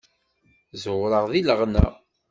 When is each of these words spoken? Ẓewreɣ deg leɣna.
Ẓewreɣ 0.83 1.23
deg 1.31 1.45
leɣna. 1.47 1.87